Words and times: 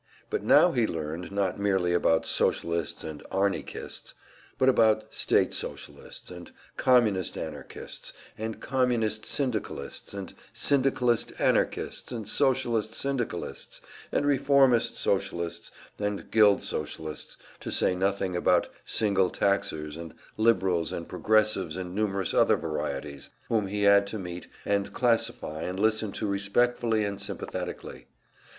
But 0.31 0.41
now 0.41 0.71
he 0.71 0.87
learned, 0.87 1.31
not 1.31 1.59
merely 1.59 1.93
about 1.93 2.25
Socialists 2.25 3.03
and 3.03 3.21
"Arnychists," 3.31 4.15
but 4.57 4.67
about 4.67 5.13
State 5.13 5.53
Socialists 5.53 6.31
and 6.31 6.51
Communist 6.75 7.37
Anarchists, 7.37 8.11
and 8.35 8.59
Communist 8.59 9.27
Syndicalists 9.27 10.11
and 10.15 10.33
Syndicalist 10.53 11.33
Anarchists 11.37 12.11
and 12.11 12.27
Socialist 12.27 12.93
Syndicalists, 12.93 13.79
and 14.11 14.25
Reformist 14.25 14.97
Socialists 14.97 15.69
and 15.99 16.31
Guild 16.31 16.63
Socialists, 16.63 17.37
to 17.59 17.69
say 17.69 17.93
nothing 17.93 18.35
about 18.35 18.69
Single 18.83 19.29
Taxers 19.29 19.95
and 19.95 20.15
Liberals 20.35 20.91
and 20.91 21.07
Progressives 21.07 21.77
and 21.77 21.93
numerous 21.93 22.33
other 22.33 22.57
varieties, 22.57 23.29
whom 23.49 23.67
he 23.67 23.83
had 23.83 24.07
to 24.07 24.17
meet 24.17 24.47
and 24.65 24.95
classify 24.95 25.61
and 25.61 25.79
listen 25.79 26.11
to 26.13 26.25
respectfully 26.25 27.03
and 27.05 27.21
sympathetically. 27.21 28.07